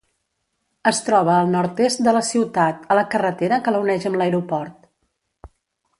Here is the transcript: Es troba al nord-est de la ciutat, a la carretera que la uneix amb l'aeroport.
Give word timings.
Es 0.91 1.01
troba 1.09 1.35
al 1.41 1.51
nord-est 1.57 2.01
de 2.07 2.15
la 2.17 2.23
ciutat, 2.31 2.89
a 2.95 2.99
la 3.01 3.05
carretera 3.17 3.61
que 3.67 3.75
la 3.77 3.83
uneix 3.85 4.09
amb 4.11 4.21
l'aeroport. 4.23 4.93